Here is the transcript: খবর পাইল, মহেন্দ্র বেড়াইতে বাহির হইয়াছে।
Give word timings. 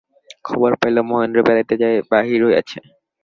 খবর 0.45 0.71
পাইল, 0.79 0.97
মহেন্দ্র 1.09 1.39
বেড়াইতে 1.47 1.75
বাহির 2.11 2.39
হইয়াছে। 2.45 2.77